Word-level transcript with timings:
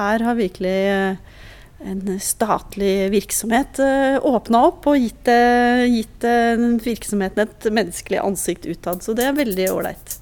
her 0.00 0.24
har 0.24 0.38
virkelig 0.38 0.76
eh, 0.90 1.16
en 1.90 2.20
statlig 2.20 3.10
virksomhet 3.12 3.80
eh, 3.84 4.16
åpna 4.26 4.64
opp 4.70 4.88
og 4.90 4.98
gitt, 5.00 5.28
eh, 5.28 5.84
gitt 5.90 6.26
virksomheten 6.84 7.44
et 7.46 7.68
menneskelig 7.72 8.20
ansikt 8.22 8.68
utad. 8.68 9.04
Så 9.04 9.16
det 9.16 9.28
er 9.28 9.38
veldig 9.38 9.68
ålreit. 9.74 10.16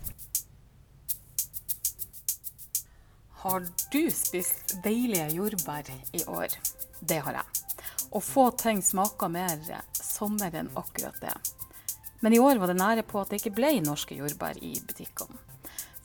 Har 3.38 3.62
du 3.92 4.02
spist 4.12 4.74
deilige 4.84 5.28
jordbær 5.36 5.86
i 6.12 6.24
år? 6.26 6.58
Det 7.00 7.20
har 7.22 7.38
jeg. 7.38 7.62
Og 8.10 8.24
få 8.24 8.48
ting 8.58 8.80
smaker 8.82 9.30
mer 9.30 9.60
sommer 9.94 10.54
enn 10.58 10.70
akkurat 10.76 11.16
det. 11.22 11.36
Men 12.20 12.34
i 12.34 12.40
år 12.42 12.58
var 12.58 12.72
det 12.72 12.80
nære 12.80 13.04
på 13.06 13.20
at 13.22 13.30
det 13.30 13.38
ikke 13.38 13.54
ble 13.60 13.76
norske 13.84 14.16
jordbær 14.18 14.58
i 14.58 14.74
butikkene. 14.82 15.38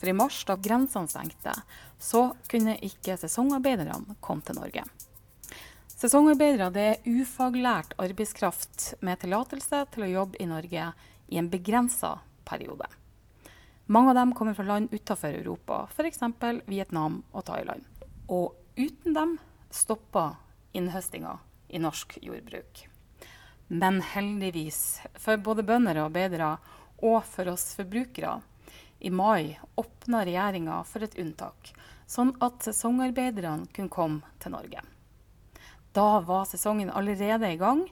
For 0.04 0.10
i 0.10 0.14
mars, 0.14 0.42
da 0.44 0.58
grensene 0.60 1.08
stengte, 1.08 1.54
så 1.96 2.34
kunne 2.52 2.74
ikke 2.84 3.14
sesongarbeiderne 3.16 4.18
komme 4.20 4.44
til 4.44 4.58
Norge. 4.58 4.84
Sesongarbeidere 5.88 6.68
er 6.82 7.08
ufaglært 7.08 7.96
arbeidskraft 8.04 8.90
med 9.00 9.22
tillatelse 9.22 9.80
til 9.96 10.04
å 10.04 10.12
jobbe 10.12 10.44
i 10.44 10.50
Norge 10.52 10.90
i 11.32 11.40
en 11.40 11.48
begrensa 11.48 12.18
periode. 12.44 12.92
Mange 13.88 14.12
av 14.12 14.20
dem 14.20 14.36
kommer 14.36 14.60
fra 14.60 14.68
land 14.74 14.92
utenfor 14.92 15.40
Europa, 15.40 15.80
f.eks. 15.96 16.20
Vietnam 16.68 17.22
og 17.32 17.48
Thailand. 17.48 17.88
Og 18.28 18.60
uten 18.76 19.16
dem 19.16 19.38
stopper 19.72 20.36
innhøstinga 20.76 21.38
i 21.72 21.80
norsk 21.80 22.20
jordbruk. 22.20 22.90
Men 23.72 24.04
heldigvis, 24.04 25.00
for 25.16 25.40
både 25.40 25.64
bønder 25.64 26.04
og 26.04 26.12
arbeidere, 26.12 26.58
og 27.00 27.22
for 27.24 27.56
oss 27.56 27.72
forbrukere, 27.80 28.42
i 29.04 29.12
mai 29.12 29.60
åpna 29.76 30.24
regjeringa 30.26 30.80
for 30.88 31.04
et 31.04 31.18
unntak, 31.20 31.74
sånn 32.08 32.34
at 32.44 32.64
sesongarbeiderne 32.64 33.68
kunne 33.76 33.92
komme 33.92 34.34
til 34.40 34.56
Norge. 34.56 34.84
Da 35.94 36.08
var 36.26 36.48
sesongen 36.50 36.90
allerede 36.90 37.52
i 37.52 37.60
gang. 37.60 37.84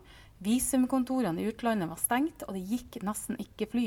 Visumkontorene 0.42 1.44
i 1.44 1.52
utlandet 1.52 1.92
var 1.92 2.00
stengt, 2.02 2.48
og 2.48 2.56
det 2.58 2.64
gikk 2.66 3.02
nesten 3.06 3.38
ikke 3.44 3.68
fly. 3.76 3.86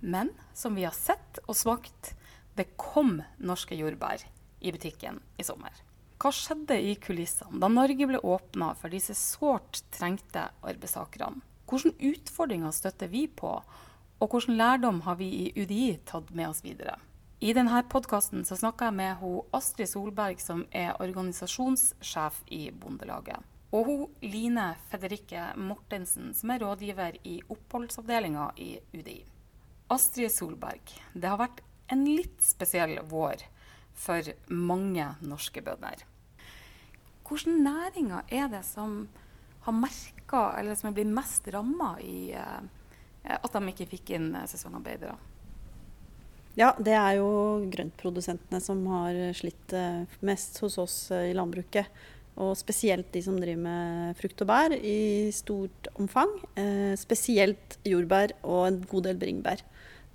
Men 0.00 0.30
som 0.56 0.78
vi 0.78 0.86
har 0.86 0.96
sett 0.96 1.42
og 1.46 1.58
smakt, 1.58 2.14
det 2.56 2.70
kom 2.80 3.18
norske 3.36 3.76
jordbær 3.76 4.24
i 4.60 4.72
butikken 4.72 5.20
i 5.36 5.44
sommer. 5.44 5.74
Hva 6.20 6.32
skjedde 6.36 6.76
i 6.76 6.96
kulissene 7.00 7.60
da 7.60 7.68
Norge 7.72 8.08
ble 8.08 8.18
åpna 8.20 8.74
for 8.76 8.92
disse 8.92 9.16
sårt 9.16 9.82
trengte 9.92 10.48
arbeidstakerne? 10.60 11.40
Hvilke 11.70 12.10
utfordringer 12.10 12.74
støtter 12.74 13.08
vi 13.12 13.26
på, 13.28 13.54
og 14.20 14.34
hvilken 14.34 14.58
lærdom 14.60 15.00
har 15.06 15.16
vi 15.16 15.28
i 15.46 15.46
UDI 15.56 15.94
tatt 16.08 16.28
med 16.36 16.50
oss 16.50 16.60
videre? 16.64 16.98
I 17.40 17.54
denne 17.56 17.80
podkasten 17.88 18.44
snakker 18.44 18.90
jeg 18.90 18.96
med 18.98 19.14
hun 19.22 19.46
Astrid 19.56 19.88
Solberg, 19.88 20.42
som 20.44 20.66
er 20.76 20.98
organisasjonssjef 21.00 22.42
i 22.52 22.66
Bondelaget. 22.70 23.40
Og 23.72 23.86
hun 23.88 24.02
Line 24.20 24.74
Federikke 24.90 25.46
Mortensen, 25.56 26.34
som 26.36 26.52
er 26.52 26.60
rådgiver 26.60 27.16
i 27.24 27.38
oppholdsavdelinga 27.48 28.50
i 28.60 28.74
UDI. 28.92 29.22
Astrid 29.90 30.28
Solberg, 30.34 30.92
det 31.14 31.30
har 31.30 31.40
vært 31.40 31.62
en 31.90 32.04
litt 32.04 32.44
spesiell 32.44 32.98
vår 33.08 33.46
for 33.96 34.28
mange 34.52 35.06
norske 35.24 35.62
bønder. 35.64 36.04
Hvilke 37.24 37.56
næringer 37.56 38.28
er 38.28 38.52
det 38.52 38.66
som 38.68 39.06
har 39.64 39.76
merka, 39.76 40.44
eller 40.58 40.76
som 40.76 40.90
er 40.90 40.98
blitt 40.98 41.14
mest 41.14 41.48
ramma 41.54 41.94
i 42.04 42.34
uh, 42.36 42.60
at 43.24 43.52
de 43.52 43.74
ikke 43.74 43.90
fikk 43.96 44.14
inn 44.16 44.32
eh, 44.34 44.48
sesongarbeidere? 44.50 45.18
Ja, 46.58 46.72
det 46.82 46.96
er 46.98 47.18
jo 47.20 47.28
grøntprodusentene 47.70 48.58
som 48.62 48.82
har 48.90 49.16
slitt 49.38 49.74
eh, 49.76 50.02
mest 50.26 50.58
hos 50.64 50.78
oss 50.82 50.96
eh, 51.14 51.30
i 51.30 51.36
landbruket. 51.36 51.86
Og 52.40 52.56
spesielt 52.58 53.10
de 53.14 53.22
som 53.22 53.36
driver 53.38 53.62
med 53.62 54.18
frukt 54.18 54.42
og 54.42 54.50
bær 54.50 54.74
i 54.74 55.30
stort 55.34 55.90
omfang. 56.00 56.32
Eh, 56.58 56.96
spesielt 56.98 57.78
jordbær 57.86 58.34
og 58.42 58.66
en 58.66 58.80
god 58.90 59.08
del 59.08 59.20
bringebær. 59.22 59.62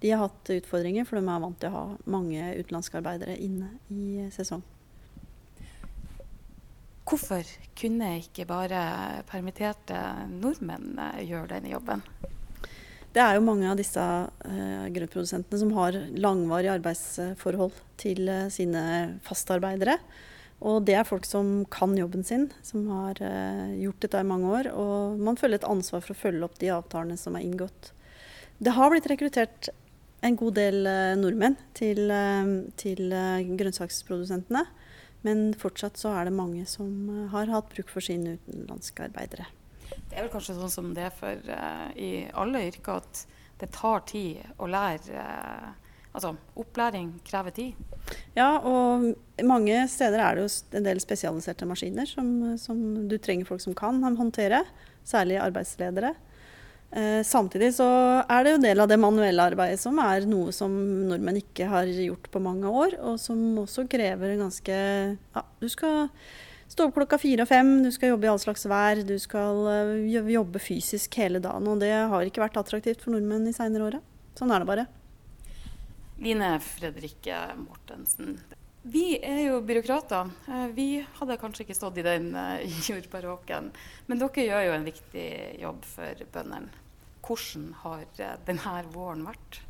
De 0.03 0.11
har 0.11 0.25
hatt 0.25 0.51
utfordringer, 0.57 1.07
for 1.07 1.17
de 1.17 1.23
er 1.23 1.43
vant 1.45 1.59
til 1.61 1.71
å 1.71 1.75
ha 1.75 1.83
mange 2.11 2.51
utenlandske 2.59 2.99
arbeidere 2.99 3.37
inne 3.39 3.71
i 3.89 4.27
sesong. 4.35 4.63
Hvorfor 7.05 7.47
kunne 7.77 8.15
ikke 8.19 8.47
bare 8.49 8.81
permitterte 9.29 10.01
nordmenn 10.29 10.97
gjøre 11.23 11.53
denne 11.53 11.71
jobben? 11.71 12.03
Det 13.15 13.23
er 13.23 13.37
jo 13.37 13.45
mange 13.47 13.67
av 13.71 13.77
disse 13.79 14.03
eh, 14.03 14.87
grøntprodusentene 14.91 15.59
som 15.61 15.69
har 15.77 15.95
langvarige 16.19 16.73
arbeidsforhold 16.75 17.77
til 18.01 18.27
eh, 18.27 18.49
sine 18.51 18.81
fastarbeidere. 19.23 19.95
Og 20.67 20.81
det 20.87 20.97
er 20.99 21.07
folk 21.07 21.23
som 21.27 21.61
kan 21.71 21.95
jobben 21.95 22.27
sin, 22.27 22.49
som 22.59 22.83
har 22.91 23.21
eh, 23.23 23.71
gjort 23.85 24.03
dette 24.03 24.19
i 24.19 24.27
mange 24.27 24.51
år. 24.51 24.71
Og 24.75 25.23
man 25.23 25.39
føler 25.39 25.61
et 25.61 25.69
ansvar 25.69 26.03
for 26.03 26.11
å 26.11 26.21
følge 26.25 26.43
opp 26.43 26.59
de 26.59 26.73
avtalene 26.75 27.15
som 27.19 27.39
er 27.39 27.47
inngått. 27.47 27.93
Det 28.59 28.75
har 28.75 28.91
blitt 28.91 29.07
rekruttert 29.07 29.71
en 30.25 30.35
god 30.39 30.59
del 30.59 30.87
nordmenn 31.19 31.55
til, 31.77 32.09
til 32.81 33.11
grønnsaksprodusentene. 33.59 34.63
Men 35.27 35.51
fortsatt 35.59 35.99
så 36.01 36.15
er 36.17 36.27
det 36.27 36.35
mange 36.35 36.63
som 36.67 37.29
har 37.31 37.51
hatt 37.51 37.69
bruk 37.71 37.91
for 37.93 38.03
sine 38.03 38.39
utenlandske 38.39 39.07
arbeidere. 39.07 39.47
Det 40.09 40.17
er 40.17 40.25
vel 40.25 40.33
kanskje 40.33 40.57
sånn 40.57 40.73
som 40.73 40.91
det 40.95 41.07
er 41.07 41.15
for 41.15 41.49
uh, 41.49 41.89
i 41.97 42.27
alle 42.37 42.67
yrker, 42.69 43.01
at 43.01 43.25
det 43.61 43.71
tar 43.75 44.05
tid 44.09 44.43
å 44.61 44.69
lære. 44.69 45.15
Uh, 45.15 45.95
altså, 46.15 46.35
opplæring 46.59 47.13
krever 47.27 47.55
tid. 47.55 47.79
Ja, 48.37 48.59
og 48.59 49.11
mange 49.43 49.85
steder 49.91 50.21
er 50.21 50.37
det 50.37 50.45
jo 50.45 50.77
en 50.77 50.85
del 50.85 51.01
spesialiserte 51.03 51.67
maskiner 51.67 52.07
som, 52.09 52.29
som 52.61 52.79
du 53.09 53.17
trenger 53.17 53.49
folk 53.49 53.63
som 53.63 53.75
kan 53.77 54.03
håndtere. 54.03 54.63
Særlig 55.05 55.37
arbeidsledere. 55.41 56.15
Eh, 56.95 57.23
samtidig 57.27 57.73
så 57.75 57.85
er 58.23 58.45
det 58.45 58.51
jo 58.53 58.59
del 58.63 58.79
av 58.79 58.87
det 58.87 58.97
manuelle 59.01 59.43
arbeidet 59.49 59.81
som 59.81 59.97
er 59.99 60.23
noe 60.29 60.53
som 60.55 60.71
nordmenn 61.09 61.41
ikke 61.41 61.67
har 61.67 61.89
gjort 61.89 62.29
på 62.31 62.39
mange 62.39 62.71
år, 62.71 62.95
og 63.03 63.17
som 63.19 63.41
også 63.65 63.83
krever 63.91 64.37
ganske 64.39 64.77
Ja, 65.35 65.43
du 65.59 65.67
skal 65.71 66.07
Stå 66.65 66.87
opp 66.87 66.95
klokka 66.97 67.19
fire 67.21 67.45
og 67.45 67.49
fem, 67.49 67.69
du 67.85 67.91
skal 67.93 68.15
jobbe 68.15 68.25
i 68.25 68.29
all 68.31 68.41
slags 68.41 68.65
vær. 68.67 68.99
Du 69.05 69.15
skal 69.21 69.67
eh, 69.69 70.29
jobbe 70.33 70.59
fysisk 70.61 71.13
hele 71.21 71.39
dagen. 71.43 71.69
Og 71.69 71.81
det 71.83 71.93
har 71.93 72.25
ikke 72.25 72.41
vært 72.41 72.57
attraktivt 72.61 73.05
for 73.05 73.13
nordmenn 73.13 73.45
i 73.49 73.53
seinere 73.55 73.89
åra. 73.91 74.01
Sånn 74.35 74.51
er 74.51 74.63
det 74.63 74.69
bare. 74.71 74.87
Line 76.25 76.55
Fredrikke 76.63 77.39
Mortensen. 77.59 78.39
Vi 78.85 79.15
er 79.17 79.43
jo 79.47 79.61
byråkrater. 79.65 80.33
Eh, 80.49 80.67
vi 80.73 80.87
hadde 81.19 81.39
kanskje 81.41 81.67
ikke 81.67 81.77
stått 81.77 82.01
i 82.01 82.05
den 82.05 82.31
eh, 82.37 82.65
jordbaråken. 82.89 83.71
Men 84.09 84.21
dere 84.21 84.49
gjør 84.49 84.67
jo 84.67 84.75
en 84.79 84.89
viktig 84.89 85.29
jobb 85.61 85.85
for 85.89 86.27
bøndene. 86.33 86.83
Hvordan 87.25 87.71
har 87.81 88.05
denne 88.45 88.75
våren 88.93 89.23
vært? 89.25 89.61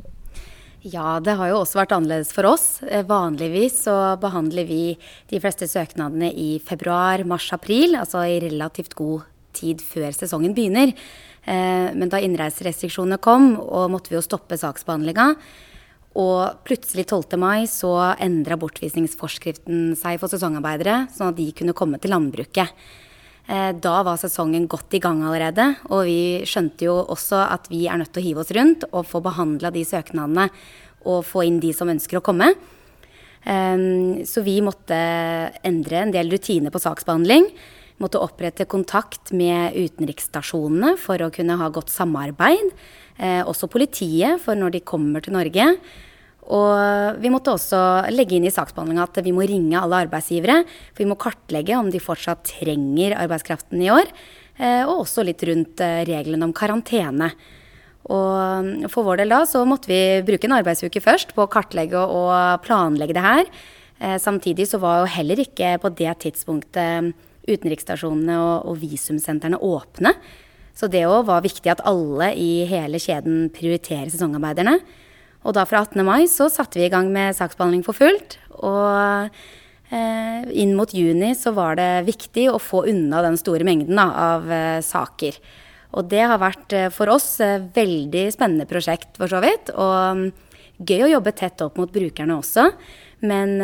Ja, 0.86 1.18
det 1.18 1.34
har 1.40 1.50
jo 1.50 1.62
også 1.64 1.80
vært 1.80 1.96
annerledes 1.96 2.30
for 2.36 2.46
oss. 2.46 2.66
Eh, 2.86 3.02
vanligvis 3.10 3.80
så 3.88 3.96
behandler 4.22 4.68
vi 4.70 4.82
de 5.32 5.40
fleste 5.42 5.66
søknadene 5.66 6.30
i 6.30 6.60
februar, 6.62 7.24
mars, 7.26 7.48
april, 7.56 7.96
altså 7.98 8.22
i 8.30 8.38
relativt 8.44 8.94
god 8.94 9.24
tid 9.58 9.82
før 9.82 10.14
sesongen 10.14 10.54
begynner. 10.54 10.94
Eh, 11.42 11.90
men 11.98 12.12
da 12.12 12.22
innreiserestriksjonene 12.22 13.18
kom, 13.18 13.56
og 13.58 13.90
måtte 13.96 14.14
vi 14.14 14.20
jo 14.20 14.22
stoppe 14.26 14.60
saksbehandlinga. 14.62 15.32
Og 16.22 16.62
plutselig 16.68 17.08
12. 17.10 17.34
mai 17.42 17.66
så 17.66 17.96
endra 18.22 18.60
bortvisningsforskriften 18.62 19.96
seg 19.98 20.22
for 20.22 20.30
sesongarbeidere, 20.30 21.08
sånn 21.16 21.34
at 21.34 21.40
de 21.42 21.50
kunne 21.58 21.74
komme 21.76 21.98
til 21.98 22.14
landbruket. 22.14 22.70
Eh, 23.46 23.72
da 23.78 24.00
var 24.06 24.18
sesongen 24.18 24.66
godt 24.70 24.96
i 24.98 25.02
gang 25.04 25.22
allerede, 25.22 25.68
og 25.94 26.08
vi 26.08 26.42
skjønte 26.50 26.88
jo 26.88 26.96
også 27.04 27.44
at 27.44 27.68
vi 27.70 27.84
er 27.86 28.00
nødt 28.02 28.10
til 28.16 28.24
å 28.24 28.26
hive 28.26 28.42
oss 28.42 28.54
rundt 28.58 28.88
og 28.90 29.06
få 29.06 29.22
behandla 29.26 29.70
de 29.76 29.84
søknadene 29.86 30.48
og 31.06 31.22
få 31.28 31.44
inn 31.46 31.60
de 31.62 31.70
som 31.78 31.92
ønsker 31.92 32.18
å 32.18 32.26
komme. 32.26 32.56
Eh, 33.46 33.86
så 34.26 34.42
vi 34.46 34.58
måtte 34.66 34.98
endre 35.62 36.02
en 36.02 36.16
del 36.16 36.34
rutiner 36.34 36.74
på 36.74 36.82
saksbehandling. 36.82 37.52
Måtte 38.02 38.20
opprette 38.20 38.66
kontakt 38.68 39.32
med 39.32 39.78
utenriksstasjonene 39.78 40.96
for 41.00 41.22
å 41.22 41.32
kunne 41.32 41.56
ha 41.62 41.70
godt 41.72 41.94
samarbeid. 41.94 42.74
Eh, 43.16 43.44
også 43.46 43.70
politiet, 43.72 44.42
for 44.44 44.58
når 44.58 44.76
de 44.76 44.84
kommer 44.84 45.24
til 45.24 45.38
Norge. 45.38 45.70
Og 46.54 47.18
vi 47.22 47.32
måtte 47.34 47.56
også 47.56 47.80
legge 48.14 48.38
inn 48.38 48.46
i 48.46 48.54
saksbehandlinga 48.54 49.08
at 49.08 49.20
vi 49.26 49.34
må 49.34 49.46
ringe 49.50 49.80
alle 49.80 50.04
arbeidsgivere. 50.06 50.62
For 50.94 51.04
vi 51.04 51.10
må 51.10 51.18
kartlegge 51.18 51.78
om 51.80 51.90
de 51.94 52.02
fortsatt 52.04 52.46
trenger 52.52 53.18
arbeidskraften 53.18 53.82
i 53.82 53.92
år. 53.94 54.12
Eh, 54.56 54.84
og 54.86 55.04
også 55.04 55.26
litt 55.26 55.42
rundt 55.48 55.82
eh, 55.84 56.04
reglene 56.08 56.46
om 56.48 56.54
karantene. 56.56 57.32
Og 58.06 58.86
for 58.94 59.08
vår 59.08 59.24
del 59.24 59.34
da 59.34 59.42
så 59.50 59.64
måtte 59.66 59.90
vi 59.90 60.22
bruke 60.26 60.46
en 60.46 60.60
arbeidsuke 60.60 61.02
først 61.02 61.34
på 61.34 61.42
å 61.46 61.50
kartlegge 61.50 61.98
og 61.98 62.62
planlegge 62.66 63.16
det 63.18 63.24
her. 63.26 63.50
Eh, 63.98 64.18
samtidig 64.22 64.68
så 64.70 64.80
var 64.84 65.02
jo 65.02 65.14
heller 65.16 65.42
ikke 65.42 65.76
på 65.82 65.92
det 65.98 66.14
tidspunktet 66.28 67.16
utenriksstasjonene 67.46 68.38
og, 68.66 68.78
visumsentrene 68.82 69.58
åpne. 69.62 70.14
Så 70.76 70.90
det 70.92 71.06
òg 71.08 71.26
var 71.30 71.44
viktig 71.46 71.72
at 71.72 71.84
alle 71.88 72.32
i 72.38 72.66
hele 72.70 73.00
kjeden 73.02 73.50
prioriterer 73.54 74.10
sesongarbeiderne. 74.12 74.80
Og 75.46 75.54
da 75.54 75.64
fra 75.70 75.84
18. 75.86 76.02
mai 76.06 76.26
så 76.32 76.50
satte 76.50 76.82
vi 76.82 76.88
i 76.88 76.94
gang 76.94 77.12
med 77.14 77.38
saksbehandling 77.38 77.86
for 77.86 77.98
fullt. 77.98 78.40
Og 78.66 79.30
Eh, 79.94 80.46
inn 80.58 80.74
mot 80.74 80.90
juni 80.94 81.36
så 81.38 81.54
var 81.54 81.78
det 81.78 82.08
viktig 82.08 82.48
å 82.50 82.58
få 82.62 82.88
unna 82.90 83.22
den 83.22 83.38
store 83.38 83.66
mengden 83.68 84.00
da, 84.00 84.08
av 84.34 84.50
eh, 84.52 84.82
saker. 84.82 85.38
Og 85.96 86.10
det 86.10 86.24
har 86.26 86.42
vært 86.42 86.74
eh, 86.74 86.90
for 86.94 87.12
oss 87.14 87.38
et 87.44 87.70
veldig 87.76 88.26
spennende 88.34 88.66
prosjekt, 88.70 89.14
for 89.20 89.30
så 89.32 89.44
vidt. 89.46 89.70
Og 89.78 90.18
mm, 90.18 90.26
gøy 90.82 91.06
å 91.06 91.12
jobbe 91.14 91.36
tett 91.38 91.62
opp 91.64 91.78
mot 91.80 91.92
brukerne 91.92 92.40
også. 92.42 92.72
Men 93.26 93.56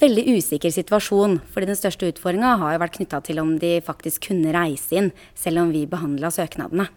veldig 0.00 0.24
usikker 0.40 0.72
situasjon. 0.72 1.36
fordi 1.52 1.68
den 1.68 1.78
største 1.78 2.08
utfordringa 2.08 2.54
har 2.58 2.72
jo 2.72 2.80
vært 2.82 2.96
knytta 2.96 3.20
til 3.22 3.38
om 3.38 3.52
de 3.60 3.76
faktisk 3.84 4.30
kunne 4.30 4.54
reise 4.56 4.96
inn, 4.96 5.12
selv 5.38 5.60
om 5.60 5.70
vi 5.70 5.84
behandla 5.86 6.32
søknadene. 6.34 6.88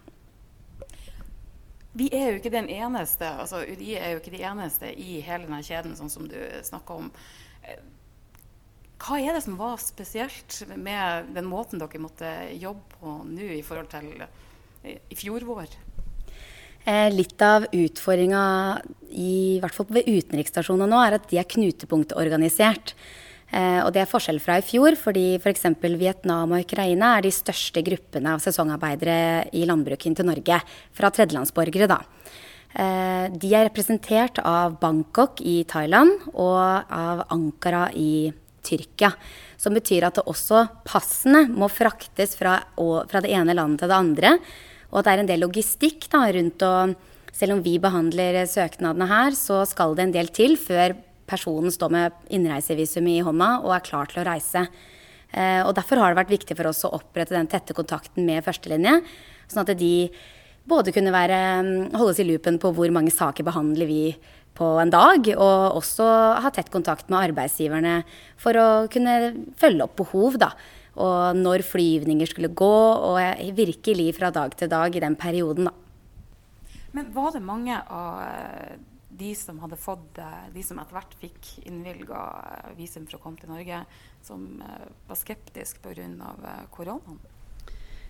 Vi 1.97 2.07
er 2.13 2.31
jo 2.31 2.39
ikke 2.39 2.53
den 2.53 2.69
eneste, 2.69 3.25
altså 3.41 3.63
UDI 3.65 3.95
er 3.97 4.13
jo 4.13 4.19
ikke 4.21 4.35
de 4.35 4.43
eneste 4.45 4.91
i 4.93 5.17
hele 5.25 5.47
denne 5.47 5.63
kjeden, 5.65 5.95
sånn 5.97 6.11
som 6.13 6.27
du 6.29 6.37
snakker 6.67 7.01
om. 7.01 7.09
Hva 9.01 9.19
er 9.21 9.37
det 9.37 9.43
som 9.45 9.57
var 9.59 9.77
spesielt 9.81 10.59
med 10.73 11.33
den 11.35 11.45
måten 11.49 11.81
dere 11.81 12.01
måtte 12.01 12.31
jobbe 12.57 12.97
på 12.97 13.17
nå 13.29 13.51
i 13.57 13.63
forhold 13.65 13.89
til 13.91 14.23
eh, 14.25 14.97
i 15.09 15.17
fjor 15.17 15.45
vår? 15.45 15.75
Eh, 16.87 17.09
litt 17.13 17.41
av 17.45 17.67
utfordringa 17.73 18.43
i 19.11 19.59
hvert 19.61 19.75
fall 19.75 19.89
ved 19.93 20.09
utenriksstasjonene 20.09 20.89
nå, 20.89 21.01
er 21.03 21.17
at 21.17 21.29
de 21.29 21.39
er 21.41 21.49
knutepunktorganisert. 21.49 22.93
Eh, 22.93 23.26
og 23.55 23.93
det 23.95 24.01
er 24.01 24.09
forskjell 24.09 24.41
fra 24.43 24.57
i 24.59 24.65
fjor, 24.65 24.97
fordi 24.99 25.37
f.eks. 25.39 25.69
For 25.79 25.99
Vietnam 25.99 26.51
og 26.51 26.65
Ukraina 26.65 27.13
er 27.15 27.23
de 27.23 27.31
største 27.31 27.79
gruppene 27.85 28.33
av 28.35 28.41
sesongarbeidere 28.43 29.47
i 29.55 29.63
landbruket 29.69 30.09
inn 30.09 30.17
til 30.19 30.27
Norge. 30.27 30.59
Fra 30.91 31.11
tredjelandsborgere, 31.15 31.87
da. 31.87 32.01
De 33.33 33.53
er 33.55 33.69
representert 33.69 34.41
av 34.43 34.75
Bangkok 34.81 35.39
i 35.41 35.61
Thailand 35.69 36.27
og 36.35 36.59
av 36.93 37.23
Ankara 37.33 37.87
i 37.95 38.29
Tyrkia. 38.67 39.13
Som 39.57 39.77
betyr 39.77 40.05
at 40.07 40.19
det 40.19 40.27
også 40.29 40.65
passene 40.85 41.47
må 41.49 41.69
fraktes 41.71 42.35
fra, 42.37 42.59
fra, 42.75 43.21
det 43.23 43.31
ene 43.33 43.55
landet 43.57 43.81
til 43.81 43.91
det 43.91 43.97
andre. 43.97 44.33
Og 44.91 44.99
at 44.99 45.07
det 45.07 45.13
er 45.13 45.23
en 45.23 45.31
del 45.31 45.45
logistikk 45.47 46.09
da, 46.13 46.27
rundt 46.33 46.67
å 46.67 46.73
Selv 47.37 47.53
om 47.53 47.59
vi 47.61 47.75
behandler 47.77 48.47
søknadene 48.49 49.05
her, 49.05 49.35
så 49.37 49.59
skal 49.69 49.91
det 49.93 50.07
en 50.07 50.13
del 50.15 50.29
til 50.33 50.55
før 50.57 50.95
personen 51.27 51.73
står 51.73 51.93
med 51.93 52.29
innreisevisum 52.33 53.07
i 53.11 53.19
hånda 53.25 53.57
og 53.63 53.75
er 53.75 53.85
klar 53.85 54.09
til 54.11 54.23
å 54.23 54.27
reise. 54.27 54.65
Eh, 55.31 55.61
og 55.65 55.75
Derfor 55.75 56.01
har 56.01 56.13
det 56.13 56.21
vært 56.21 56.33
viktig 56.33 56.57
for 56.57 56.71
oss 56.71 56.85
å 56.87 56.93
opprette 56.97 57.35
den 57.35 57.49
tette 57.51 57.75
kontakten 57.77 58.25
med 58.27 58.45
førstelinje. 58.45 59.01
Sånn 59.51 59.63
at 59.63 59.75
de 59.79 60.09
både 60.67 60.93
kunne 60.95 61.13
være, 61.15 61.37
holdes 61.95 62.19
i 62.23 62.27
loopen 62.27 62.59
på 62.59 62.73
hvor 62.75 62.91
mange 62.95 63.13
saker 63.13 63.47
behandler 63.47 63.87
vi 63.87 64.01
på 64.57 64.73
en 64.81 64.91
dag. 64.91 65.29
Og 65.35 65.79
også 65.81 66.07
ha 66.43 66.51
tett 66.53 66.71
kontakt 66.73 67.11
med 67.11 67.29
arbeidsgiverne 67.29 68.01
for 68.39 68.59
å 68.59 68.67
kunne 68.91 69.35
følge 69.59 69.87
opp 69.87 69.97
behov. 69.99 70.39
da. 70.41 70.53
Og 70.97 71.37
når 71.37 71.61
flyvninger 71.67 72.29
skulle 72.29 72.55
gå, 72.57 72.77
og 73.11 73.19
virkelig 73.53 74.15
fra 74.17 74.31
dag 74.33 74.55
til 74.57 74.71
dag 74.71 74.95
i 74.95 75.03
den 75.03 75.15
perioden, 75.15 75.69
da. 75.69 75.75
Men 76.97 77.11
var 77.13 77.33
det 77.35 77.43
mange 77.45 77.75
av 77.93 78.23
eh, 78.23 78.77
de 79.17 79.31
som 79.35 79.61
hadde 79.63 79.79
fått 79.79 80.19
eh, 80.21 80.43
de 80.53 80.63
som 80.65 80.79
etter 80.81 80.97
hvert 80.97 81.15
fikk 81.21 81.53
innvilga 81.65 82.25
eh, 82.51 82.75
visum 82.79 83.07
for 83.07 83.19
å 83.19 83.23
komme 83.23 83.41
til 83.41 83.51
Norge, 83.51 83.83
som 84.25 84.45
var 85.07 85.17
skeptiske 85.19 85.81
pga. 85.83 86.59
koronaen? 86.73 87.19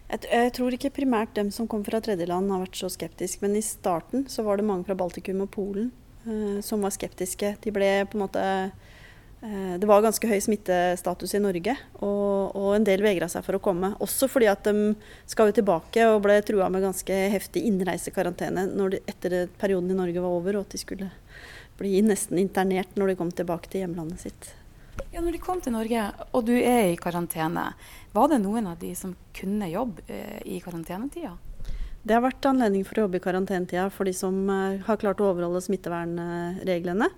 Jeg, 0.08 0.52
tror 0.56 0.72
ikke 0.72 0.94
primært 0.96 1.34
dem 1.36 1.50
som 1.52 1.68
kom 1.68 1.84
fra 1.84 2.00
tredjeland 2.00 2.52
har 2.52 2.62
vært 2.64 2.80
så 2.80 2.88
skeptiske, 2.90 3.44
men 3.44 3.58
i 3.60 3.64
starten 3.66 4.24
så 4.32 4.46
var 4.48 4.58
det 4.58 4.68
mange 4.68 4.88
fra 4.88 4.96
Baltikum 4.96 5.44
og 5.44 5.52
Polen 5.52 5.90
Eh, 6.28 6.62
som 6.62 6.82
var 6.82 6.92
skeptiske. 6.92 7.56
De 7.64 7.72
ble 7.72 7.90
på 8.10 8.18
en 8.18 8.24
måte 8.26 8.42
eh, 8.44 8.96
det 9.38 9.86
var 9.86 10.02
ganske 10.02 10.28
høy 10.28 10.40
smittestatus 10.42 11.36
i 11.38 11.42
Norge, 11.44 11.76
og, 12.02 12.56
og 12.58 12.72
en 12.74 12.88
del 12.88 13.04
vegra 13.06 13.28
seg 13.30 13.46
for 13.46 13.60
å 13.60 13.62
komme. 13.62 13.92
Også 14.02 14.26
fordi 14.32 14.50
at 14.50 14.66
de 14.66 14.96
skal 15.30 15.52
jo 15.52 15.58
tilbake 15.60 16.08
og 16.10 16.24
ble 16.26 16.40
trua 16.46 16.72
med 16.74 16.82
ganske 16.88 17.20
heftig 17.36 17.62
innreisekarantene 17.70 18.66
de, 18.74 19.02
etter 19.06 19.44
perioden 19.62 19.94
i 19.94 20.00
Norge 20.00 20.24
var 20.24 20.40
over, 20.40 20.58
og 20.58 20.66
at 20.66 20.74
de 20.74 20.82
skulle 20.82 21.12
bli 21.78 22.00
nesten 22.02 22.42
internert 22.42 22.98
når 22.98 23.14
de 23.14 23.20
kom 23.20 23.30
tilbake 23.30 23.70
til 23.70 23.86
hjemlandet 23.86 24.26
sitt. 24.26 24.50
Ja, 25.14 25.22
når 25.22 25.38
de 25.38 25.42
kom 25.42 25.62
til 25.62 25.76
Norge, 25.76 26.10
og 26.34 26.48
du 26.48 26.56
er 26.58 26.92
i 26.92 27.00
karantene, 27.00 27.70
var 28.14 28.32
det 28.32 28.42
noen 28.42 28.70
av 28.72 28.80
de 28.82 28.94
som 28.98 29.14
kunne 29.38 29.70
jobbe 29.70 30.02
eh, 30.10 30.40
i 30.50 30.58
karantenetida? 30.64 31.36
Det 32.08 32.16
har 32.16 32.24
vært 32.24 32.46
anledning 32.48 32.86
for 32.88 32.98
å 32.98 33.06
jobbe 33.06 33.20
i 33.20 33.24
karantenetida 33.24 33.90
for 33.94 34.08
de 34.08 34.14
som 34.16 34.36
uh, 34.48 34.80
har 34.88 35.00
klart 35.02 35.20
å 35.22 35.28
overholde 35.32 35.62
smittevernreglene. 35.66 37.10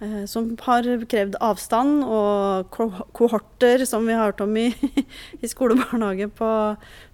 Uh, 0.00 0.24
som 0.24 0.46
har 0.64 0.86
krevd 1.12 1.34
avstand 1.44 2.06
og 2.08 2.70
kohorter, 3.12 3.84
som 3.84 4.06
vi 4.08 4.14
har 4.16 4.30
hørt 4.30 4.40
om 4.40 4.54
i, 4.56 4.70
i 5.44 5.50
skole 5.50 5.76
og 5.76 5.82
barnehage, 5.82 6.30
på, 6.32 6.48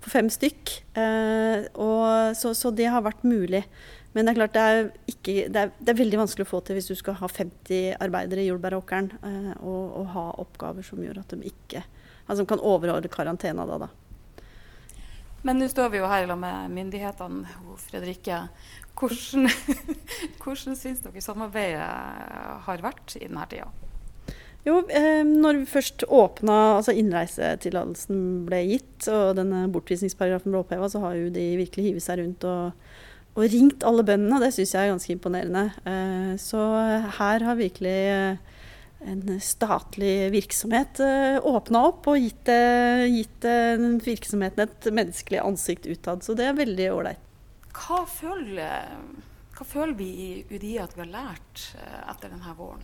på 0.05 0.13
fem 0.13 0.31
stykk. 0.31 0.75
Eh, 0.95 1.67
og, 1.75 2.37
så, 2.39 2.55
så, 2.55 2.71
det 2.71 2.87
har 2.93 3.03
vært 3.03 3.27
mulig. 3.27 3.65
Men 4.15 4.25
det 4.25 4.33
er 4.33 4.39
klart 4.39 4.55
det 4.55 4.63
er, 4.63 4.87
ikke, 5.11 5.35
det, 5.51 5.65
er, 5.65 5.75
det 5.81 5.93
er, 5.93 5.99
veldig 5.99 6.23
vanskelig 6.23 6.47
å 6.47 6.53
få 6.55 6.63
til 6.65 6.79
hvis 6.79 6.89
du 6.89 6.95
skal 6.97 7.19
ha 7.19 7.29
50 7.29 7.99
arbeidere 8.07 8.45
i 8.45 8.47
jordbæråkeren 8.47 9.11
og, 9.59 9.83
og, 9.91 10.07
ha 10.15 10.25
oppgaver 10.41 10.87
som 10.87 11.03
gjør 11.05 11.21
at 11.21 11.35
de 11.35 11.51
ikke 11.51 11.83
altså, 12.25 12.47
kan 12.49 12.63
overholde 12.63 13.11
karantena 13.13 13.67
da. 13.69 13.83
da. 13.83 13.91
Men 15.45 15.61
nå 15.61 15.69
står 15.69 15.93
vi 15.93 16.01
jo 16.01 16.09
her 16.09 16.31
med 16.33 16.73
myndighetene, 16.75 17.59
Fredrikke. 17.91 18.47
Hvordan, 18.97 19.51
hvordan 20.43 20.79
syns 20.79 21.03
dere 21.05 21.25
samarbeidet 21.25 21.89
har 22.67 22.85
vært 22.85 23.19
i 23.19 23.27
denne 23.27 23.45
tida? 23.51 23.69
Jo, 24.67 24.81
eh, 24.91 25.23
når 25.23 25.61
vi 25.61 25.69
først 25.71 26.03
åpna, 26.11 26.55
altså 26.79 26.95
innreisetillatelsen 26.97 28.23
ble 28.49 28.65
gitt 28.73 29.07
og 29.13 29.37
denne 29.39 29.67
bortvisningsparagrafen 29.71 30.51
ble 30.51 30.65
oppheva, 30.65 30.89
så 30.91 31.05
har 31.05 31.15
jo 31.21 31.29
de 31.31 31.45
virkelig 31.61 31.91
hivet 31.93 32.03
seg 32.03 32.19
rundt 32.19 32.47
og, 32.51 32.89
og 33.37 33.47
ringt 33.53 33.87
alle 33.87 34.03
bøndene. 34.09 34.41
Det 34.43 34.51
syns 34.57 34.75
jeg 34.75 34.83
er 34.83 34.95
ganske 34.95 35.15
imponerende. 35.15 35.69
Eh, 35.87 36.33
så 36.43 36.65
her 37.21 37.47
har 37.47 37.61
virkelig 37.61 37.95
eh, 38.17 38.57
en 39.05 39.41
statlig 39.45 40.33
virksomhet 40.35 41.01
eh, 41.05 41.39
åpna 41.47 41.85
opp 41.91 42.09
og 42.11 42.19
gitt, 42.19 42.49
uh, 42.49 43.05
gitt 43.07 43.47
uh, 43.47 43.87
virksomheten 44.03 44.65
et 44.65 44.89
menneskelig 44.91 45.43
ansikt 45.45 45.87
utad. 45.87 46.25
Så 46.25 46.35
det 46.39 46.49
er 46.49 46.59
veldig 46.59 46.91
ålreit. 46.95 47.23
Hva, 47.77 48.03
hva, 48.07 49.67
føler 49.67 49.95
vi 49.99 50.09
i 50.09 50.31
UDI 50.49 50.79
at 50.83 50.97
vi 50.97 51.05
har 51.05 51.13
lært 51.13 51.69
etter 52.09 52.33
denne 52.33 52.57
våren? 52.57 52.83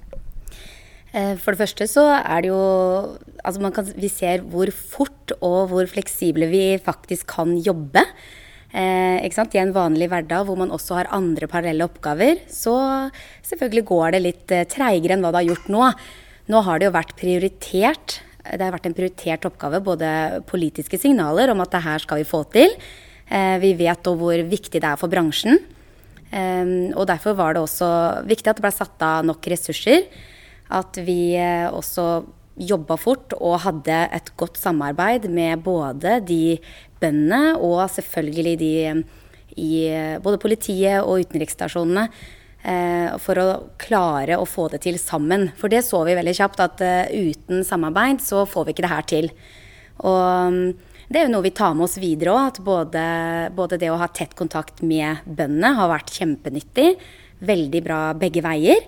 For 1.12 1.52
det 1.52 1.60
første 1.60 1.84
så 1.90 2.06
er 2.16 2.40
det 2.40 2.48
jo 2.48 2.60
Altså 3.44 3.68
kan, 3.76 3.90
vi 4.00 4.08
ser 4.08 4.40
hvor 4.48 4.70
fort 4.72 5.34
og 5.40 5.72
hvor 5.72 5.88
fleksible 5.90 6.48
vi 6.48 6.62
faktisk 6.80 7.26
kan 7.34 7.52
jobbe. 7.60 8.00
Eh, 8.72 9.20
I 9.20 9.58
en 9.60 9.74
vanlig 9.74 10.08
hverdag 10.08 10.46
hvor 10.48 10.56
man 10.56 10.72
også 10.72 10.96
har 10.96 11.12
andre 11.12 11.46
parallelle 11.46 11.84
oppgaver, 11.84 12.40
så 12.48 13.10
selvfølgelig 13.44 13.84
går 13.84 14.12
det 14.14 14.20
litt 14.24 14.52
eh, 14.52 14.64
treigere 14.64 15.16
enn 15.16 15.24
hva 15.24 15.32
det 15.32 15.42
har 15.42 15.50
gjort 15.50 15.68
nå. 15.68 15.88
Nå 16.48 16.62
har 16.64 16.80
det 16.80 16.88
jo 16.88 16.96
vært 16.96 17.16
prioritert. 17.20 18.20
Det 18.42 18.64
har 18.64 18.72
vært 18.72 18.88
en 18.88 18.96
prioritert 18.96 19.44
oppgave, 19.46 19.82
både 19.84 20.42
politiske 20.48 20.98
signaler 20.98 21.52
om 21.52 21.60
at 21.62 21.74
det 21.74 21.84
her 21.84 22.02
skal 22.02 22.22
vi 22.22 22.28
få 22.28 22.42
til. 22.54 22.72
Eh, 23.32 23.56
vi 23.62 23.72
vet 23.78 24.10
òg 24.10 24.20
hvor 24.20 24.44
viktig 24.44 24.82
det 24.82 24.88
er 24.88 25.00
for 25.00 25.12
bransjen. 25.12 25.56
Eh, 26.32 26.92
og 26.92 27.06
derfor 27.08 27.36
var 27.38 27.56
det 27.56 27.64
også 27.64 27.88
viktig 28.28 28.52
at 28.52 28.60
det 28.60 28.66
ble 28.66 28.74
satt 28.74 29.06
av 29.06 29.24
nok 29.26 29.48
ressurser. 29.52 30.04
At 30.72 31.00
vi 31.00 31.34
eh, 31.40 31.68
også 31.72 32.24
jobba 32.62 32.98
fort 33.00 33.32
og 33.38 33.62
hadde 33.64 33.96
et 34.12 34.28
godt 34.36 34.60
samarbeid 34.60 35.24
med 35.32 35.64
både 35.64 36.18
de 36.28 36.58
bøndene 37.00 37.56
og 37.56 37.86
selvfølgelig 37.90 38.54
de 38.60 38.74
i 39.56 39.72
både 40.24 40.38
politiet 40.40 41.00
og 41.00 41.24
utenriksstasjonene. 41.24 42.06
For 43.20 43.40
å 43.42 43.46
klare 43.80 44.36
å 44.38 44.46
få 44.46 44.68
det 44.70 44.82
til 44.84 44.94
sammen. 45.00 45.48
For 45.58 45.72
det 45.72 45.80
så 45.82 46.04
vi 46.06 46.14
veldig 46.14 46.34
kjapt, 46.38 46.60
at 46.62 46.84
uten 47.10 47.64
samarbeid 47.66 48.22
så 48.22 48.44
får 48.48 48.68
vi 48.68 48.74
ikke 48.76 48.84
det 48.86 48.92
her 48.92 49.08
til. 49.10 49.28
Og 50.06 50.60
det 51.12 51.20
er 51.20 51.28
jo 51.28 51.34
noe 51.34 51.44
vi 51.44 51.52
tar 51.54 51.76
med 51.76 51.86
oss 51.86 51.98
videre 52.00 52.32
òg. 52.32 52.48
At 52.52 52.62
både, 52.64 53.04
både, 53.56 53.78
det 53.80 53.92
å 53.92 54.00
ha 54.00 54.08
tett 54.08 54.34
kontakt 54.38 54.82
med 54.86 55.22
bøndene 55.26 55.74
har 55.78 55.92
vært 55.92 56.12
kjempenyttig. 56.16 56.96
Veldig 57.44 57.82
bra 57.84 58.00
begge 58.16 58.42
veier. 58.44 58.82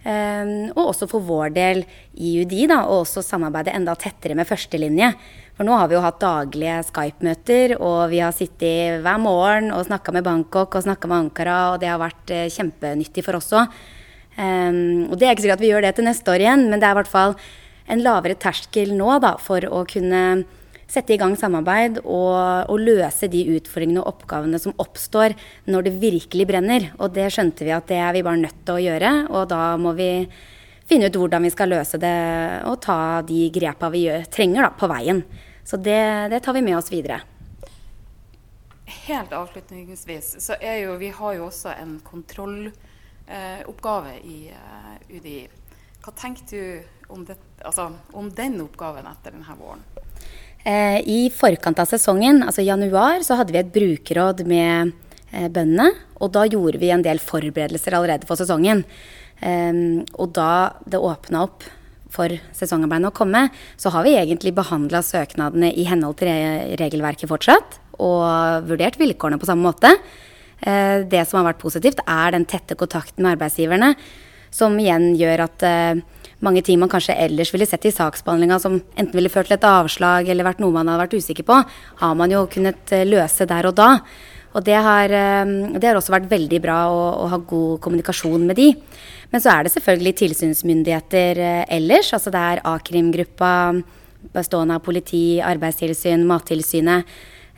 Um, 0.00 0.70
og 0.72 0.94
også 0.94 1.04
for 1.10 1.20
vår 1.20 1.50
del 1.52 1.82
i 2.16 2.38
UDI, 2.40 2.64
da, 2.70 2.78
og 2.88 3.02
også 3.02 3.20
samarbeide 3.20 3.74
enda 3.76 3.92
tettere 4.00 4.36
med 4.38 4.48
førstelinje. 4.48 5.10
For 5.58 5.68
nå 5.68 5.76
har 5.76 5.90
vi 5.90 5.98
jo 5.98 6.04
hatt 6.04 6.22
daglige 6.22 6.78
Skype-møter, 6.88 7.74
og 7.76 8.06
vi 8.08 8.22
har 8.24 8.32
sittet 8.32 9.02
hver 9.04 9.20
morgen 9.20 9.68
og 9.76 9.84
snakka 9.90 10.14
med 10.16 10.24
Bangkok 10.24 10.78
og 10.78 10.86
snakka 10.86 11.10
med 11.10 11.26
Ankara, 11.26 11.58
og 11.74 11.82
det 11.82 11.90
har 11.92 12.00
vært 12.00 12.32
uh, 12.32 12.46
kjempenyttig 12.48 13.26
for 13.26 13.36
oss 13.36 13.52
òg. 13.52 13.76
Um, 14.40 15.10
og 15.10 15.18
det 15.20 15.28
er 15.28 15.34
ikke 15.34 15.44
sikkert 15.44 15.60
at 15.60 15.66
vi 15.66 15.74
gjør 15.74 15.84
det 15.84 15.92
til 15.98 16.08
neste 16.08 16.32
år 16.32 16.46
igjen, 16.46 16.64
men 16.72 16.80
det 16.80 16.88
er 16.88 16.96
i 16.96 17.00
hvert 17.02 17.12
fall 17.12 17.36
en 17.90 18.00
lavere 18.06 18.38
terskel 18.40 18.94
nå 18.96 19.18
da, 19.20 19.34
for 19.42 19.66
å 19.68 19.84
kunne 19.90 20.22
sette 20.90 21.14
i 21.14 21.18
gang 21.20 21.36
samarbeid 21.38 22.00
og, 22.02 22.66
og, 22.70 22.78
løse 22.82 23.28
de 23.30 23.44
utfordringene 23.56 24.00
og 24.02 24.08
oppgavene 24.14 24.58
som 24.60 24.74
oppstår 24.82 25.30
når 25.70 25.80
det 25.86 26.00
virkelig 26.02 26.46
brenner. 26.50 26.82
Og 26.98 27.08
det 27.14 27.28
skjønte 27.34 27.64
vi 27.66 27.72
at 27.74 27.88
det 27.90 27.98
er 28.02 28.12
vi 28.16 28.26
bare 28.26 28.42
nødt 28.42 28.60
til 28.66 28.74
å 28.76 28.84
gjøre. 28.88 29.10
Og 29.30 29.42
da 29.52 29.62
må 29.80 29.90
vi 29.98 30.10
finne 30.90 31.06
ut 31.06 31.18
hvordan 31.20 31.42
vi 31.46 31.54
skal 31.54 31.68
løse 31.70 31.96
det 32.02 32.20
og 32.66 32.76
ta 32.82 32.98
de 33.26 33.40
grepa 33.54 33.86
vi 33.94 34.00
gjør, 34.08 34.20
trenger 34.32 34.60
da, 34.66 34.70
på 34.74 34.86
veien. 34.90 35.18
Så 35.62 35.76
det, 35.78 36.28
det 36.32 36.40
tar 36.42 36.54
vi 36.56 36.66
med 36.66 36.78
oss 36.80 36.90
videre. 36.90 37.18
Helt 39.06 39.32
avslutningsvis 39.32 40.42
så 40.42 40.54
er 40.58 40.76
jo 40.82 40.98
vi 40.98 41.10
har 41.14 41.32
jo 41.38 41.46
også 41.46 41.70
en 41.76 42.00
kontrolloppgave 42.02 44.12
eh, 44.16 44.26
i 44.26 44.50
eh, 44.50 45.14
UDI. 45.14 45.48
Hva 46.00 46.12
tenker 46.16 46.44
du 46.50 46.80
om, 47.12 47.26
det, 47.28 47.36
altså, 47.62 47.90
om 48.16 48.30
den 48.34 48.60
oppgaven 48.64 49.06
etter 49.10 49.30
denne 49.36 49.54
våren? 49.58 49.82
Eh, 50.64 51.00
I 51.08 51.20
forkant 51.32 51.78
av 51.80 51.88
sesongen, 51.88 52.42
altså 52.44 52.60
i 52.60 52.68
januar, 52.68 53.24
så 53.24 53.38
hadde 53.38 53.54
vi 53.54 53.60
et 53.62 53.72
brukerråd 53.72 54.44
med 54.48 54.92
eh, 55.32 55.48
bøndene. 55.48 55.88
Og 56.20 56.32
da 56.34 56.44
gjorde 56.48 56.80
vi 56.82 56.92
en 56.92 57.04
del 57.04 57.20
forberedelser 57.22 57.96
allerede 57.96 58.28
for 58.28 58.40
sesongen. 58.40 58.84
Um, 59.40 60.02
og 60.20 60.34
da 60.36 60.76
det 60.84 61.00
åpna 61.00 61.46
opp 61.46 61.64
for 62.12 62.28
sesongarbeidene 62.52 63.08
å 63.08 63.14
komme, 63.16 63.46
så 63.80 63.88
har 63.94 64.04
vi 64.04 64.18
egentlig 64.20 64.52
behandla 64.52 65.00
søknadene 65.06 65.70
i 65.72 65.86
henhold 65.88 66.18
til 66.20 66.76
regelverket 66.76 67.30
fortsatt. 67.30 67.78
Og 68.04 68.68
vurdert 68.68 69.00
vilkårene 69.00 69.40
på 69.40 69.48
samme 69.48 69.64
måte. 69.64 69.94
Uh, 70.60 71.08
det 71.08 71.24
som 71.24 71.40
har 71.40 71.54
vært 71.54 71.62
positivt, 71.62 72.04
er 72.04 72.36
den 72.36 72.44
tette 72.44 72.76
kontakten 72.76 73.24
med 73.24 73.38
arbeidsgiverne. 73.38 73.94
Som 74.54 74.78
igjen 74.82 75.12
gjør 75.18 75.44
at 75.46 75.66
uh, 75.66 76.00
mange 76.44 76.64
ting 76.66 76.80
man 76.80 76.90
kanskje 76.90 77.16
ellers 77.20 77.52
ville 77.54 77.68
sett 77.68 77.86
i 77.86 77.94
saksbehandlinga 77.94 78.58
som 78.62 78.80
enten 78.80 79.14
ville 79.14 79.32
ført 79.32 79.50
til 79.50 79.58
et 79.58 79.68
avslag 79.68 80.28
eller 80.28 80.46
vært 80.46 80.62
noe 80.62 80.74
man 80.74 80.90
hadde 80.90 81.04
vært 81.04 81.16
usikker 81.20 81.46
på, 81.46 81.62
har 82.02 82.18
man 82.18 82.34
jo 82.34 82.46
kunnet 82.50 82.94
uh, 82.96 83.06
løse 83.08 83.48
der 83.50 83.70
og 83.70 83.78
da. 83.78 83.94
Og 84.50 84.64
det 84.66 84.74
har, 84.82 85.12
det 85.78 85.86
har 85.86 85.94
også 85.94 86.10
vært 86.10 86.24
veldig 86.26 86.58
bra 86.58 86.80
å, 86.90 87.02
å 87.22 87.26
ha 87.30 87.36
god 87.38 87.76
kommunikasjon 87.84 88.48
med 88.48 88.58
de. 88.58 88.72
Men 89.30 89.42
så 89.42 89.52
er 89.52 89.66
det 89.66 89.72
selvfølgelig 89.74 90.16
tilsynsmyndigheter 90.24 91.38
eh, 91.38 91.64
ellers. 91.76 92.10
Altså 92.16 92.32
det 92.34 92.40
er 92.40 92.62
A-krimgruppa 92.66 93.52
bestående 94.34 94.76
av 94.76 94.84
politi, 94.84 95.40
arbeidstilsyn, 95.44 96.26
Mattilsynet. 96.28 97.06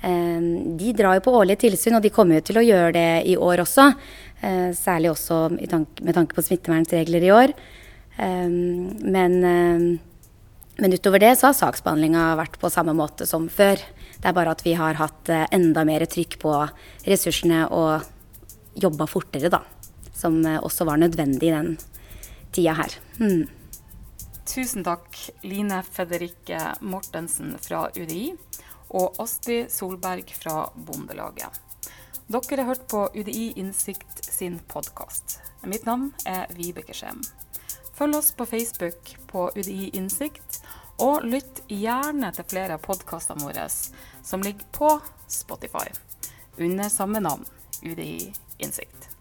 Eh, 0.03 0.41
de 0.79 0.93
drar 0.99 1.19
jo 1.19 1.25
på 1.27 1.35
årlige 1.41 1.65
tilsyn, 1.65 1.97
og 1.99 2.05
de 2.05 2.13
kommer 2.15 2.39
jo 2.39 2.47
til 2.49 2.61
å 2.61 2.67
gjøre 2.67 2.93
det 2.97 3.11
i 3.33 3.37
år 3.39 3.65
også. 3.65 3.89
Eh, 4.43 4.71
særlig 4.77 5.13
også 5.13 5.43
med 5.57 6.15
tanke 6.15 6.37
på 6.37 6.45
smittevernregler 6.45 7.29
i 7.29 7.35
år. 7.35 7.55
Men, 8.13 9.39
men 9.41 10.93
utover 10.93 11.23
det 11.23 11.31
så 11.41 11.49
har 11.49 11.57
saksbehandlinga 11.57 12.27
vært 12.37 12.59
på 12.61 12.69
samme 12.71 12.93
måte 12.93 13.25
som 13.27 13.47
før. 13.49 13.81
Det 14.21 14.29
er 14.29 14.37
bare 14.37 14.53
at 14.53 14.61
vi 14.67 14.77
har 14.77 15.01
hatt 15.01 15.33
enda 15.49 15.87
mer 15.89 16.05
trykk 16.05 16.37
på 16.45 16.53
ressursene 17.09 17.65
og 17.73 18.05
jobba 18.85 19.09
fortere, 19.09 19.49
da 19.49 19.63
som 20.23 20.47
eh, 20.47 20.61
også 20.63 20.87
var 20.89 21.01
nødvendig 21.03 21.51
i 21.51 21.57
den 21.57 21.75
tida 22.53 22.77
her. 22.79 22.97
Mm. 23.21 23.49
Tusen 24.47 24.85
takk, 24.85 25.17
Line 25.47 25.83
Federike 25.87 26.61
Mortensen 26.83 27.55
fra 27.63 27.87
UDI 27.95 28.33
og 28.93 29.21
Astrid 29.23 29.71
Solberg 29.73 30.33
fra 30.37 30.67
Bondelaget. 30.75 31.61
Dere 32.33 32.63
har 32.63 32.71
hørt 32.71 32.87
på 32.89 33.09
UDI 33.15 33.53
Innsikt 33.61 34.25
sin 34.25 34.59
podkast. 34.69 35.41
Mitt 35.69 35.85
navn 35.87 36.13
er 36.29 36.47
Vibeke 36.57 36.95
Skjem. 36.97 37.21
Følg 37.93 38.17
oss 38.17 38.33
på 38.33 38.47
Facebook 38.49 39.17
på 39.29 39.51
UDI 39.57 39.91
Innsikt, 39.99 40.63
og 41.03 41.25
lytt 41.27 41.63
gjerne 41.69 42.31
til 42.37 42.49
flere 42.49 42.79
av 42.79 42.85
podkastene 42.85 43.45
våre 43.45 43.67
som 43.69 44.45
ligger 44.45 44.69
på 44.77 44.93
Spotify 45.29 45.89
under 46.57 46.93
samme 46.93 47.21
navn, 47.21 47.45
UDI 47.83 48.33
Innsikt. 48.59 49.12